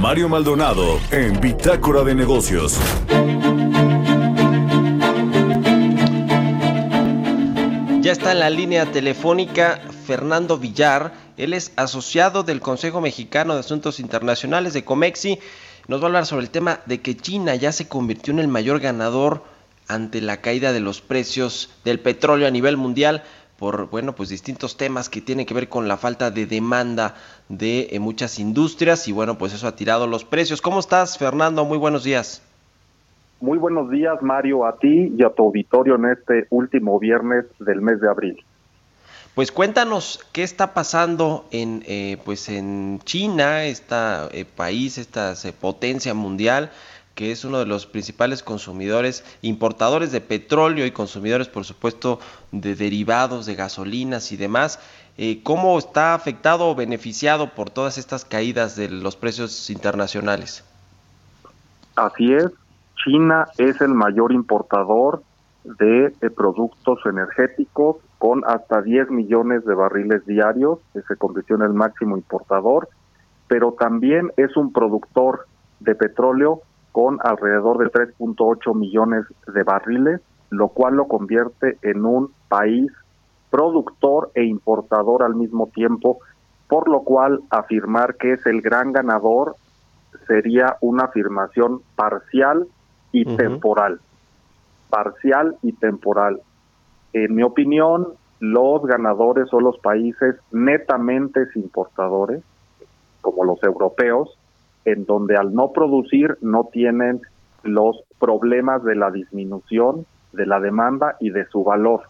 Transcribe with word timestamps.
Mario 0.00 0.28
Maldonado 0.28 1.00
en 1.10 1.40
Bitácora 1.40 2.04
de 2.04 2.14
Negocios. 2.14 2.78
Ya 8.00 8.12
está 8.12 8.30
en 8.30 8.38
la 8.38 8.48
línea 8.48 8.86
telefónica 8.92 9.80
Fernando 10.06 10.56
Villar. 10.56 11.14
Él 11.36 11.52
es 11.52 11.72
asociado 11.74 12.44
del 12.44 12.60
Consejo 12.60 13.00
Mexicano 13.00 13.54
de 13.54 13.60
Asuntos 13.60 13.98
Internacionales 13.98 14.72
de 14.72 14.84
Comexi. 14.84 15.40
Nos 15.88 16.00
va 16.00 16.04
a 16.04 16.06
hablar 16.06 16.26
sobre 16.26 16.44
el 16.44 16.50
tema 16.50 16.78
de 16.86 17.00
que 17.00 17.16
China 17.16 17.56
ya 17.56 17.72
se 17.72 17.88
convirtió 17.88 18.32
en 18.32 18.38
el 18.38 18.46
mayor 18.46 18.78
ganador 18.78 19.42
ante 19.88 20.20
la 20.20 20.40
caída 20.40 20.72
de 20.72 20.80
los 20.80 21.00
precios 21.00 21.70
del 21.84 21.98
petróleo 21.98 22.46
a 22.46 22.52
nivel 22.52 22.76
mundial 22.76 23.24
por 23.58 23.90
bueno 23.90 24.14
pues 24.14 24.28
distintos 24.28 24.76
temas 24.76 25.08
que 25.08 25.20
tienen 25.20 25.44
que 25.44 25.52
ver 25.52 25.68
con 25.68 25.88
la 25.88 25.96
falta 25.96 26.30
de 26.30 26.46
demanda 26.46 27.14
de 27.48 27.88
eh, 27.90 27.98
muchas 27.98 28.38
industrias 28.38 29.08
y 29.08 29.12
bueno 29.12 29.36
pues 29.36 29.52
eso 29.52 29.66
ha 29.66 29.74
tirado 29.74 30.06
los 30.06 30.24
precios. 30.24 30.62
¿Cómo 30.62 30.78
estás 30.78 31.18
Fernando? 31.18 31.64
Muy 31.64 31.78
buenos 31.78 32.04
días. 32.04 32.42
Muy 33.40 33.58
buenos 33.58 33.90
días 33.90 34.22
Mario 34.22 34.64
a 34.64 34.78
ti 34.78 35.12
y 35.16 35.22
a 35.22 35.30
tu 35.30 35.44
auditorio 35.44 35.96
en 35.96 36.06
este 36.06 36.46
último 36.50 36.98
viernes 36.98 37.46
del 37.58 37.80
mes 37.80 38.00
de 38.00 38.08
abril. 38.08 38.44
Pues 39.34 39.52
cuéntanos 39.52 40.24
qué 40.32 40.42
está 40.42 40.74
pasando 40.74 41.46
en 41.52 41.84
eh, 41.86 42.16
pues 42.24 42.48
en 42.48 43.00
China, 43.04 43.64
este 43.64 44.44
país, 44.56 44.98
esta 44.98 45.34
potencia 45.60 46.14
mundial 46.14 46.70
que 47.18 47.32
es 47.32 47.44
uno 47.44 47.58
de 47.58 47.66
los 47.66 47.84
principales 47.84 48.44
consumidores, 48.44 49.24
importadores 49.42 50.12
de 50.12 50.20
petróleo 50.20 50.86
y 50.86 50.92
consumidores, 50.92 51.48
por 51.48 51.64
supuesto, 51.64 52.20
de 52.52 52.76
derivados, 52.76 53.44
de 53.44 53.56
gasolinas 53.56 54.30
y 54.30 54.36
demás. 54.36 54.78
Eh, 55.16 55.42
¿Cómo 55.42 55.76
está 55.80 56.14
afectado 56.14 56.68
o 56.68 56.76
beneficiado 56.76 57.56
por 57.56 57.70
todas 57.70 57.98
estas 57.98 58.24
caídas 58.24 58.76
de 58.76 58.88
los 58.88 59.16
precios 59.16 59.68
internacionales? 59.68 60.62
Así 61.96 62.32
es, 62.32 62.52
China 63.04 63.48
es 63.58 63.80
el 63.80 63.94
mayor 63.94 64.30
importador 64.30 65.24
de, 65.64 66.14
productos 66.36 67.00
energéticos 67.04 67.96
con 68.18 68.44
hasta 68.46 68.80
10 68.80 69.10
millones 69.10 69.64
de 69.64 69.74
barriles 69.74 70.24
diarios, 70.24 70.78
que 70.92 71.02
se 71.02 71.16
convirtió 71.16 71.56
el 71.56 71.72
máximo 71.72 72.16
importador, 72.16 72.88
pero 73.48 73.72
también 73.72 74.30
es 74.36 74.56
un 74.56 74.72
productor 74.72 75.48
de 75.80 75.96
petróleo 75.96 76.62
con 76.92 77.18
alrededor 77.22 77.78
de 77.78 77.86
3.8 77.86 78.74
millones 78.74 79.24
de 79.46 79.62
barriles, 79.62 80.20
lo 80.50 80.68
cual 80.68 80.94
lo 80.94 81.08
convierte 81.08 81.78
en 81.82 82.04
un 82.04 82.32
país 82.48 82.90
productor 83.50 84.30
e 84.34 84.44
importador 84.44 85.22
al 85.22 85.34
mismo 85.34 85.68
tiempo, 85.68 86.18
por 86.68 86.88
lo 86.88 87.02
cual 87.02 87.40
afirmar 87.50 88.16
que 88.16 88.32
es 88.32 88.46
el 88.46 88.60
gran 88.60 88.92
ganador 88.92 89.56
sería 90.26 90.76
una 90.80 91.04
afirmación 91.04 91.80
parcial 91.96 92.66
y 93.12 93.24
temporal. 93.24 94.00
Parcial 94.90 95.56
y 95.62 95.72
temporal. 95.72 96.40
En 97.12 97.34
mi 97.34 97.42
opinión, 97.42 98.08
los 98.40 98.82
ganadores 98.84 99.48
son 99.48 99.64
los 99.64 99.78
países 99.78 100.36
netamente 100.52 101.46
importadores, 101.54 102.42
como 103.20 103.44
los 103.44 103.62
europeos, 103.62 104.37
en 104.92 105.04
donde 105.04 105.36
al 105.36 105.54
no 105.54 105.72
producir 105.72 106.38
no 106.40 106.68
tienen 106.72 107.20
los 107.62 108.02
problemas 108.18 108.84
de 108.84 108.94
la 108.94 109.10
disminución 109.10 110.06
de 110.32 110.46
la 110.46 110.60
demanda 110.60 111.16
y 111.20 111.30
de 111.30 111.46
su 111.46 111.64
valor. 111.64 112.02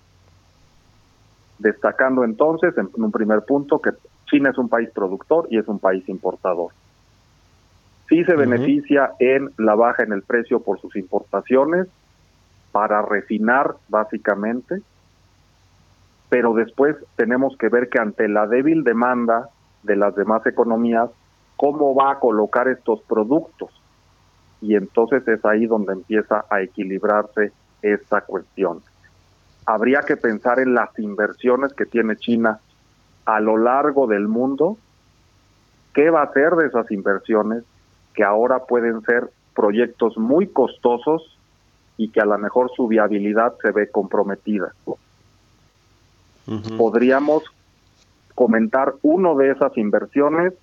Destacando 1.59 2.25
entonces, 2.25 2.77
en 2.77 2.89
un 2.95 3.11
primer 3.11 3.43
punto, 3.43 3.81
que 3.81 3.91
China 4.27 4.51
es 4.51 4.59
un 4.59 4.69
país 4.69 4.91
productor 4.91 5.49
y 5.51 5.59
es 5.59 5.67
un 5.69 5.79
país 5.79 6.09
importador. 6.09 6.73
Sí 8.09 8.25
se 8.25 8.37
beneficia 8.37 9.13
en 9.19 9.51
la 9.59 9.75
baja 9.75 10.03
en 10.03 10.13
el 10.13 10.23
precio 10.23 10.61
por 10.61 10.81
sus 10.81 10.97
importaciones 10.97 11.89
para 12.73 13.03
refinar 13.03 13.75
básicamente, 13.89 14.81
pero 16.29 16.55
después 16.55 16.97
tenemos 17.17 17.57
que 17.59 17.69
ver 17.69 17.89
que 17.89 17.99
ante 17.99 18.29
la 18.29 18.47
débil 18.47 18.85
demanda 18.85 19.49
de 19.83 19.97
las 19.97 20.15
demás 20.15 20.47
economías, 20.47 21.11
cómo 21.59 21.93
va 21.93 22.13
a 22.13 22.19
colocar 22.21 22.69
estos 22.69 23.03
productos. 23.03 23.71
Y 24.63 24.77
entonces 24.77 25.27
es 25.27 25.45
ahí 25.45 25.67
donde 25.67 25.93
empieza 25.93 26.45
a 26.49 26.63
equilibrarse 26.63 27.53
esta 27.83 28.21
cuestión. 28.23 28.81
Habría 29.67 30.01
que 30.01 30.17
pensar 30.17 30.61
en 30.61 30.73
las 30.73 30.97
inversiones 30.99 31.75
que 31.75 31.85
tiene 31.85 32.17
China 32.17 32.61
a 33.27 33.41
lo 33.41 33.59
largo 33.59 34.07
del 34.07 34.29
mundo, 34.29 34.79
qué 35.93 36.11
va 36.11 36.21
a 36.21 36.27
hacer 36.27 36.53
de 36.55 36.69
esas 36.69 36.91
inversiones 36.93 37.65
que 38.15 38.23
ahora 38.25 38.61
pueden 38.61 39.03
ser 39.03 39.29
proyectos 39.55 40.17
muy 40.17 40.47
costosos 40.47 41.37
y 41.97 42.11
que 42.11 42.21
a 42.21 42.25
lo 42.25 42.39
mejor 42.39 42.71
su 42.75 42.87
viabilidad 42.87 43.55
se 43.61 43.73
ve 43.73 43.91
comprometida. 43.91 44.73
Podríamos 46.79 47.43
comentar 48.37 48.95
uno 49.03 49.35
de 49.35 49.51
esas 49.51 49.77
inversiones 49.77 50.55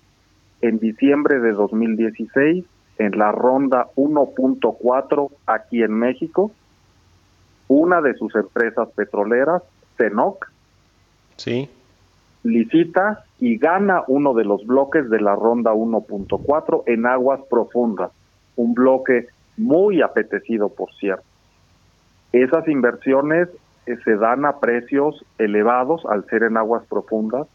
en 0.60 0.78
diciembre 0.78 1.40
de 1.40 1.52
2016 1.52 2.64
en 2.98 3.18
la 3.18 3.32
ronda 3.32 3.88
1.4 3.96 5.30
aquí 5.46 5.82
en 5.82 5.92
México, 5.92 6.50
una 7.68 8.00
de 8.00 8.14
sus 8.14 8.34
empresas 8.34 8.88
petroleras, 8.94 9.62
CENOC, 9.98 10.50
sí. 11.36 11.68
licita 12.42 13.24
y 13.38 13.58
gana 13.58 14.04
uno 14.06 14.34
de 14.34 14.44
los 14.44 14.66
bloques 14.66 15.10
de 15.10 15.20
la 15.20 15.34
ronda 15.34 15.72
1.4 15.72 16.84
en 16.86 17.06
aguas 17.06 17.40
profundas, 17.50 18.10
un 18.56 18.74
bloque 18.74 19.26
muy 19.56 20.00
apetecido, 20.00 20.68
por 20.68 20.92
cierto. 20.94 21.24
Esas 22.32 22.66
inversiones 22.68 23.48
eh, 23.86 23.96
se 24.04 24.16
dan 24.16 24.44
a 24.44 24.58
precios 24.58 25.24
elevados 25.38 26.04
al 26.06 26.26
ser 26.26 26.44
en 26.44 26.56
aguas 26.56 26.84
profundas 26.86 27.46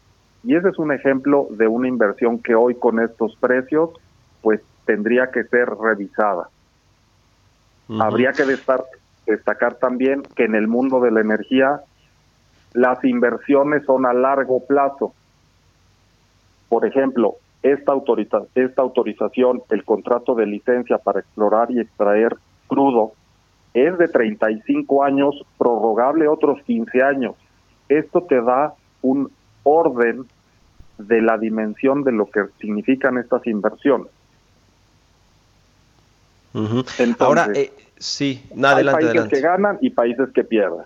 y 0.44 0.56
ese 0.56 0.68
es 0.70 0.78
un 0.78 0.92
ejemplo 0.92 1.46
de 1.50 1.68
una 1.68 1.88
inversión 1.88 2.38
que 2.38 2.54
hoy 2.54 2.74
con 2.74 3.00
estos 3.00 3.36
precios 3.36 3.90
pues 4.40 4.60
tendría 4.86 5.30
que 5.30 5.44
ser 5.44 5.68
revisada. 5.68 6.48
Habría 8.00 8.32
que 8.32 8.44
destacar 9.26 9.74
también 9.74 10.22
que 10.34 10.44
en 10.44 10.54
el 10.54 10.66
mundo 10.66 11.00
de 11.00 11.10
la 11.10 11.20
energía 11.20 11.82
las 12.72 13.04
inversiones 13.04 13.84
son 13.84 14.06
a 14.06 14.12
largo 14.12 14.64
plazo. 14.66 15.14
Por 16.68 16.86
ejemplo, 16.86 17.36
esta, 17.62 17.92
esta 18.54 18.82
autorización, 18.82 19.62
el 19.70 19.84
contrato 19.84 20.34
de 20.34 20.46
licencia 20.46 20.98
para 20.98 21.20
explorar 21.20 21.70
y 21.70 21.80
extraer 21.80 22.36
crudo, 22.66 23.12
es 23.74 23.96
de 23.98 24.08
35 24.08 25.04
años, 25.04 25.44
prorrogable 25.58 26.28
otros 26.28 26.62
15 26.62 27.02
años. 27.02 27.36
Esto 27.88 28.22
te 28.22 28.40
da 28.40 28.74
un 29.02 29.30
orden 29.62 30.26
de 30.98 31.22
la 31.22 31.38
dimensión 31.38 32.04
de 32.04 32.12
lo 32.12 32.26
que 32.30 32.44
significan 32.60 33.18
estas 33.18 33.46
inversiones. 33.46 34.08
Ahora, 37.18 37.48
eh, 37.54 37.72
sí, 37.98 38.44
nada, 38.54 38.76
hay 38.76 38.84
países 38.84 39.28
que 39.28 39.40
ganan 39.40 39.78
y 39.80 39.90
países 39.90 40.28
que 40.34 40.44
pierden. 40.44 40.84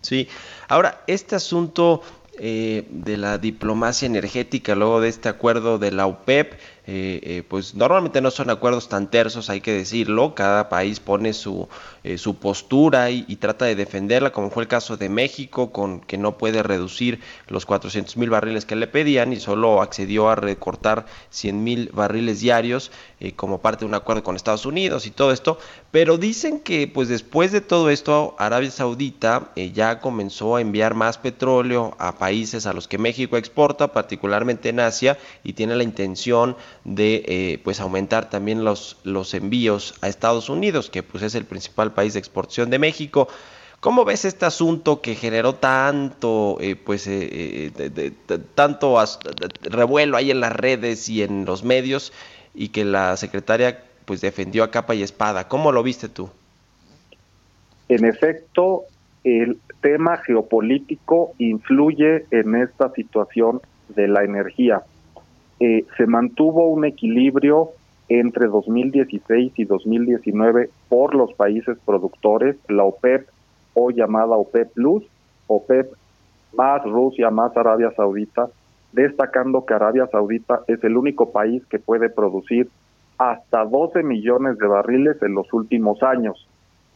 Sí, 0.00 0.28
ahora, 0.68 1.00
este 1.06 1.36
asunto 1.36 2.02
eh, 2.38 2.86
de 2.88 3.16
la 3.16 3.38
diplomacia 3.38 4.06
energética, 4.06 4.74
luego 4.74 5.00
de 5.00 5.08
este 5.08 5.28
acuerdo 5.28 5.78
de 5.78 5.92
la 5.92 6.06
UPEP, 6.06 6.54
eh, 6.84 7.20
eh, 7.22 7.42
pues 7.48 7.76
normalmente 7.76 8.20
no 8.20 8.32
son 8.32 8.50
acuerdos 8.50 8.88
tan 8.88 9.08
tersos, 9.08 9.48
hay 9.50 9.60
que 9.60 9.72
decirlo, 9.72 10.34
cada 10.34 10.68
país 10.68 10.98
pone 10.98 11.32
su, 11.32 11.68
eh, 12.02 12.18
su 12.18 12.34
postura 12.34 13.08
y, 13.10 13.36
trata 13.36 13.66
de 13.66 13.76
defenderla, 13.76 14.32
como 14.32 14.50
fue 14.50 14.64
el 14.64 14.68
caso 14.68 14.96
de 14.96 15.08
México, 15.08 15.70
con 15.70 16.00
que 16.00 16.18
no 16.18 16.38
puede 16.38 16.64
reducir 16.64 17.20
los 17.46 17.66
400 17.66 18.16
mil 18.16 18.30
barriles 18.30 18.64
que 18.64 18.74
le 18.74 18.88
pedían 18.88 19.32
y 19.32 19.36
solo 19.38 19.80
accedió 19.80 20.28
a 20.28 20.34
recortar 20.34 21.06
100 21.30 21.62
mil 21.62 21.90
barriles 21.92 22.40
diarios 22.40 22.90
como 23.36 23.60
parte 23.60 23.80
de 23.80 23.86
un 23.86 23.94
acuerdo 23.94 24.24
con 24.24 24.34
Estados 24.34 24.66
Unidos 24.66 25.06
y 25.06 25.12
todo 25.12 25.30
esto, 25.30 25.58
pero 25.92 26.18
dicen 26.18 26.58
que 26.58 26.88
pues 26.88 27.08
después 27.08 27.52
de 27.52 27.60
todo 27.60 27.90
esto 27.90 28.34
Arabia 28.38 28.70
Saudita 28.72 29.52
ya 29.72 30.00
comenzó 30.00 30.56
a 30.56 30.60
enviar 30.60 30.94
más 30.94 31.18
petróleo 31.18 31.94
a 31.98 32.18
países 32.18 32.66
a 32.66 32.72
los 32.72 32.88
que 32.88 32.98
México 32.98 33.36
exporta, 33.36 33.92
particularmente 33.92 34.70
en 34.70 34.80
Asia, 34.80 35.18
y 35.44 35.52
tiene 35.52 35.76
la 35.76 35.84
intención 35.84 36.56
de 36.84 37.22
eh, 37.26 37.60
pues 37.62 37.80
aumentar 37.80 38.28
también 38.28 38.64
los, 38.64 38.98
los 39.04 39.34
envíos 39.34 39.94
a 40.00 40.08
Estados 40.08 40.48
Unidos, 40.48 40.90
que 40.90 41.02
pues 41.02 41.22
es 41.22 41.34
el 41.34 41.44
principal 41.44 41.92
país 41.92 42.14
de 42.14 42.18
exportación 42.18 42.70
de 42.70 42.78
México. 42.78 43.28
¿Cómo 43.80 44.04
ves 44.04 44.24
este 44.24 44.46
asunto 44.46 45.00
que 45.00 45.14
generó 45.14 45.56
tanto, 45.56 46.56
eh, 46.60 46.76
pues, 46.76 47.06
eh, 47.08 47.72
tanto 48.54 48.96
revuelo 49.62 50.16
ahí 50.16 50.30
en 50.30 50.40
las 50.40 50.52
redes 50.52 51.08
y 51.08 51.22
en 51.22 51.44
los 51.44 51.64
medios 51.64 52.12
y 52.54 52.68
que 52.68 52.84
la 52.84 53.16
secretaria 53.16 53.82
pues 54.04 54.20
defendió 54.20 54.62
a 54.62 54.70
capa 54.70 54.94
y 54.94 55.02
espada? 55.02 55.48
¿Cómo 55.48 55.72
lo 55.72 55.82
viste 55.82 56.08
tú? 56.08 56.30
En 57.88 58.04
efecto, 58.04 58.84
el 59.24 59.58
tema 59.80 60.16
geopolítico 60.18 61.32
influye 61.38 62.24
en 62.30 62.54
esta 62.54 62.92
situación 62.92 63.60
de 63.88 64.08
la 64.08 64.24
energía. 64.24 64.82
Eh, 65.64 65.84
se 65.96 66.08
mantuvo 66.08 66.66
un 66.70 66.84
equilibrio 66.84 67.70
entre 68.08 68.48
2016 68.48 69.52
y 69.54 69.64
2019 69.64 70.70
por 70.88 71.14
los 71.14 71.32
países 71.34 71.78
productores, 71.86 72.56
la 72.68 72.82
OPEP, 72.82 73.28
o 73.74 73.92
llamada 73.92 74.34
OPEP 74.34 74.72
Plus, 74.72 75.04
OPEP 75.46 75.92
más 76.54 76.82
Rusia, 76.82 77.30
más 77.30 77.56
Arabia 77.56 77.92
Saudita, 77.96 78.48
destacando 78.90 79.64
que 79.64 79.74
Arabia 79.74 80.08
Saudita 80.10 80.62
es 80.66 80.82
el 80.82 80.96
único 80.96 81.30
país 81.30 81.64
que 81.66 81.78
puede 81.78 82.10
producir 82.10 82.68
hasta 83.16 83.64
12 83.64 84.02
millones 84.02 84.58
de 84.58 84.66
barriles 84.66 85.22
en 85.22 85.34
los 85.34 85.52
últimos 85.52 86.02
años 86.02 86.48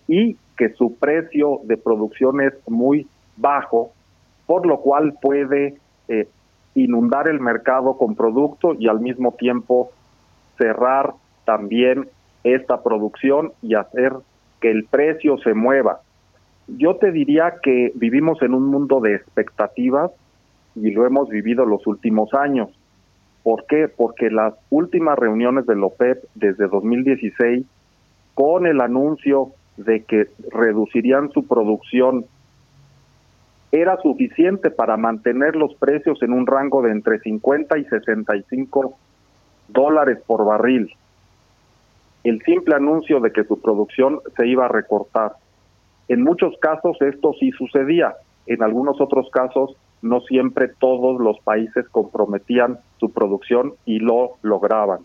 y 0.08 0.36
que 0.58 0.70
su 0.70 0.96
precio 0.96 1.60
de 1.62 1.76
producción 1.76 2.40
es 2.40 2.54
muy 2.66 3.06
bajo, 3.36 3.92
por 4.44 4.66
lo 4.66 4.80
cual 4.80 5.14
puede 5.22 5.76
eh, 6.08 6.28
inundar 6.76 7.28
el 7.28 7.40
mercado 7.40 7.96
con 7.96 8.14
producto 8.14 8.74
y 8.78 8.88
al 8.88 9.00
mismo 9.00 9.32
tiempo 9.32 9.90
cerrar 10.58 11.14
también 11.44 12.08
esta 12.44 12.82
producción 12.82 13.52
y 13.62 13.74
hacer 13.74 14.12
que 14.60 14.70
el 14.70 14.84
precio 14.84 15.38
se 15.38 15.54
mueva. 15.54 16.00
Yo 16.68 16.96
te 16.96 17.12
diría 17.12 17.54
que 17.62 17.92
vivimos 17.94 18.42
en 18.42 18.54
un 18.54 18.66
mundo 18.66 19.00
de 19.00 19.14
expectativas 19.14 20.10
y 20.74 20.90
lo 20.90 21.06
hemos 21.06 21.28
vivido 21.28 21.64
los 21.64 21.86
últimos 21.86 22.34
años. 22.34 22.68
¿Por 23.42 23.66
qué? 23.66 23.88
Porque 23.88 24.30
las 24.30 24.54
últimas 24.70 25.18
reuniones 25.18 25.66
del 25.66 25.82
OPEP 25.82 26.24
desde 26.34 26.68
2016, 26.68 27.64
con 28.34 28.66
el 28.66 28.80
anuncio 28.80 29.52
de 29.76 30.02
que 30.02 30.26
reducirían 30.50 31.30
su 31.30 31.46
producción 31.46 32.26
era 33.80 33.96
suficiente 34.00 34.70
para 34.70 34.96
mantener 34.96 35.56
los 35.56 35.74
precios 35.74 36.22
en 36.22 36.32
un 36.32 36.46
rango 36.46 36.82
de 36.82 36.92
entre 36.92 37.18
50 37.18 37.78
y 37.78 37.84
65 37.84 38.96
dólares 39.68 40.18
por 40.26 40.44
barril. 40.44 40.92
El 42.24 42.42
simple 42.42 42.74
anuncio 42.74 43.20
de 43.20 43.32
que 43.32 43.44
su 43.44 43.60
producción 43.60 44.20
se 44.36 44.46
iba 44.46 44.66
a 44.66 44.68
recortar. 44.68 45.32
En 46.08 46.22
muchos 46.22 46.56
casos 46.58 47.00
esto 47.00 47.32
sí 47.38 47.50
sucedía, 47.52 48.14
en 48.46 48.62
algunos 48.62 49.00
otros 49.00 49.28
casos 49.30 49.76
no 50.02 50.20
siempre 50.20 50.68
todos 50.68 51.20
los 51.20 51.38
países 51.40 51.88
comprometían 51.88 52.78
su 52.98 53.12
producción 53.12 53.74
y 53.84 53.98
lo 53.98 54.32
lograban. 54.42 55.00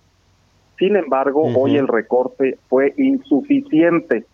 Sin 0.77 0.95
embargo, 0.95 1.43
hoy 1.55 1.77
el 1.77 1.87
recorte 1.87 2.57
fue 2.67 2.93
insuficiente 2.97 4.25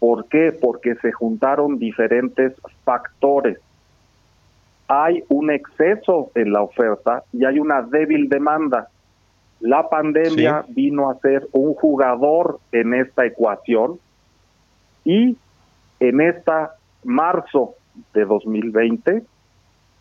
¿Por 0.00 0.26
qué? 0.28 0.52
Porque 0.58 0.96
se 0.96 1.12
juntaron 1.12 1.78
diferentes 1.78 2.54
factores. 2.84 3.58
Hay 4.92 5.22
un 5.28 5.52
exceso 5.52 6.32
en 6.34 6.52
la 6.52 6.62
oferta 6.62 7.22
y 7.32 7.44
hay 7.44 7.60
una 7.60 7.80
débil 7.80 8.28
demanda. 8.28 8.88
La 9.60 9.88
pandemia 9.88 10.64
vino 10.66 11.08
a 11.08 11.18
ser 11.20 11.46
un 11.52 11.74
jugador 11.74 12.58
en 12.72 12.94
esta 12.94 13.24
ecuación 13.24 14.00
y 15.04 15.36
en 16.00 16.20
esta 16.20 16.74
marzo 17.04 17.74
de 18.12 18.24
2020 18.24 19.22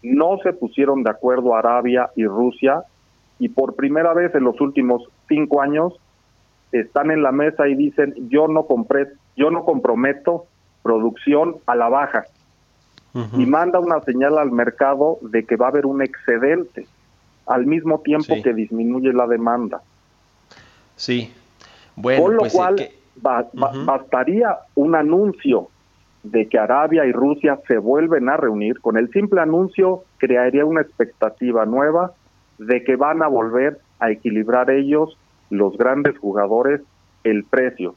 no 0.01 0.39
se 0.39 0.53
pusieron 0.53 1.03
de 1.03 1.11
acuerdo 1.11 1.53
Arabia 1.53 2.09
y 2.15 2.25
Rusia 2.25 2.81
y 3.37 3.49
por 3.49 3.75
primera 3.75 4.15
vez 4.15 4.33
en 4.33 4.43
los 4.43 4.59
últimos 4.59 5.03
cinco 5.27 5.61
años 5.61 5.99
están 6.71 7.11
en 7.11 7.21
la 7.21 7.31
mesa 7.31 7.67
y 7.67 7.75
dicen 7.75 8.15
yo 8.29 8.47
no 8.47 8.65
compré 8.65 9.09
yo 9.35 9.51
no 9.51 9.65
comprometo 9.65 10.47
producción 10.81 11.57
a 11.67 11.75
la 11.75 11.89
baja 11.89 12.25
y 13.13 13.45
manda 13.45 13.79
una 13.79 14.01
señal 14.01 14.37
al 14.37 14.51
mercado 14.51 15.17
de 15.21 15.43
que 15.43 15.55
va 15.55 15.67
a 15.67 15.69
haber 15.69 15.85
un 15.85 16.01
excedente 16.01 16.85
al 17.47 17.65
mismo 17.65 17.99
tiempo 18.01 18.35
que 18.43 18.53
disminuye 18.53 19.11
la 19.11 19.25
demanda. 19.25 19.81
Sí. 20.95 21.33
Bueno, 21.95 22.23
Con 22.23 22.33
lo 22.33 22.39
pues, 22.41 22.53
cual 22.53 22.89
bastaría 23.21 24.55
un 24.75 24.95
anuncio 24.95 25.69
de 26.21 26.47
que 26.47 26.59
Arabia 26.59 27.05
y 27.05 27.11
Rusia 27.11 27.59
se 27.67 27.77
vuelven 27.79 28.29
a 28.29 28.37
reunir. 28.37 28.79
Con 28.79 28.97
el 28.97 29.09
simple 29.11 29.41
anuncio 29.41 30.03
crearía 30.17 30.65
una 30.65 30.81
expectativa 30.81 31.65
nueva 31.65 32.13
de 32.59 32.83
que 32.83 32.95
van 32.95 33.23
a 33.23 33.27
volver 33.27 33.79
a 33.99 34.11
equilibrar 34.11 34.69
ellos, 34.69 35.17
los 35.49 35.77
grandes 35.77 36.17
jugadores, 36.19 36.81
el 37.23 37.43
precio 37.43 37.95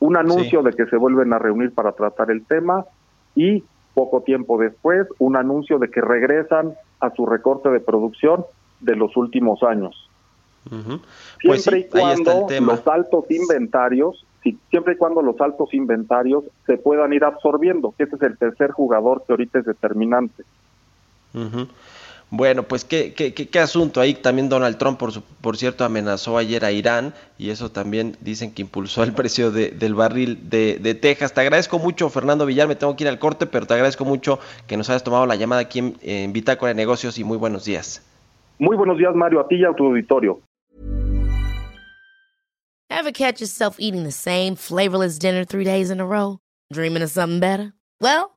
un 0.00 0.16
anuncio 0.16 0.62
de 0.62 0.72
que 0.72 0.86
se 0.86 0.96
vuelven 0.96 1.32
a 1.32 1.38
reunir 1.38 1.72
para 1.72 1.92
tratar 1.92 2.30
el 2.30 2.44
tema 2.44 2.84
y 3.36 3.62
poco 3.94 4.22
tiempo 4.22 4.58
después 4.58 5.06
un 5.18 5.36
anuncio 5.36 5.78
de 5.78 5.90
que 5.90 6.00
regresan 6.00 6.74
a 7.00 7.10
su 7.14 7.26
recorte 7.26 7.68
de 7.70 7.80
producción 7.80 8.44
de 8.80 8.96
los 8.96 9.16
últimos 9.16 9.62
años. 9.62 10.08
Pues 11.42 11.62
siempre 11.62 11.80
y 11.80 11.84
cuando 11.88 12.46
los 12.60 12.86
altos 12.86 13.24
inventarios, 13.30 14.26
siempre 14.70 14.94
y 14.94 14.96
cuando 14.96 15.22
los 15.22 15.40
altos 15.40 15.72
inventarios 15.72 16.44
se 16.66 16.76
puedan 16.76 17.12
ir 17.12 17.24
absorbiendo, 17.24 17.94
que 17.96 18.04
ese 18.04 18.16
es 18.16 18.22
el 18.22 18.36
tercer 18.36 18.70
jugador 18.70 19.24
que 19.26 19.32
ahorita 19.32 19.60
es 19.60 19.64
determinante. 19.64 20.44
Bueno, 22.32 22.62
pues 22.62 22.84
¿qué, 22.84 23.12
qué, 23.12 23.34
qué, 23.34 23.58
asunto 23.58 24.00
ahí. 24.00 24.14
También 24.14 24.48
Donald 24.48 24.78
Trump, 24.78 24.98
por, 24.98 25.10
por 25.40 25.56
cierto, 25.56 25.84
amenazó 25.84 26.38
ayer 26.38 26.64
a 26.64 26.70
Irán 26.70 27.12
y 27.38 27.50
eso 27.50 27.72
también 27.72 28.16
dicen 28.20 28.54
que 28.54 28.62
impulsó 28.62 29.02
el 29.02 29.12
precio 29.12 29.50
del 29.50 29.94
barril 29.94 30.48
de, 30.48 30.78
de, 30.80 30.94
Texas. 30.94 31.34
Te 31.34 31.40
agradezco 31.40 31.80
mucho, 31.80 32.08
Fernando 32.08 32.46
Villar. 32.46 32.68
Me 32.68 32.76
tengo 32.76 32.94
que 32.94 33.02
ir 33.02 33.08
al 33.08 33.18
corte, 33.18 33.46
pero 33.46 33.66
te 33.66 33.74
agradezco 33.74 34.04
mucho 34.04 34.38
que 34.68 34.76
nos 34.76 34.88
hayas 34.90 35.02
tomado 35.02 35.26
la 35.26 35.34
llamada 35.34 35.62
aquí 35.62 35.80
en, 35.80 35.96
en 36.02 36.32
Bitácora 36.32 36.68
de 36.68 36.76
Negocios 36.76 37.18
y 37.18 37.24
muy 37.24 37.36
buenos 37.36 37.64
días. 37.64 38.06
Muy 38.60 38.76
buenos 38.76 38.96
días, 38.98 39.14
Mario, 39.14 39.40
a 39.40 39.48
ti 39.48 39.56
y 39.56 39.64
a 39.64 39.72
tu 39.72 39.86
auditorio. 39.86 40.40
Ever 42.90 43.12
catch 43.12 43.40
yourself 43.40 43.76
eating 43.80 44.04
the 44.04 44.12
same 44.12 44.54
flavorless 44.54 45.18
dinner 45.18 45.44
three 45.44 45.64
days 45.64 45.90
in 45.90 46.00
a 46.00 46.06
row? 46.06 46.38
Dreaming 46.72 47.02
of 47.02 47.10
something 47.10 47.40
better? 47.40 47.72
Well, 48.00 48.36